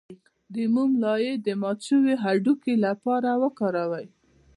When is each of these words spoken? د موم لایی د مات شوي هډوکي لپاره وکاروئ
د 0.53 0.55
موم 0.73 0.91
لایی 1.03 1.33
د 1.45 1.47
مات 1.61 1.79
شوي 1.87 2.13
هډوکي 2.23 2.75
لپاره 2.85 3.29
وکاروئ 3.43 4.07